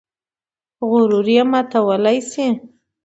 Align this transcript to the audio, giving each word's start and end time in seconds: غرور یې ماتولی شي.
غرور 0.89 1.27
یې 1.35 1.43
ماتولی 1.51 2.19
شي. 2.31 2.47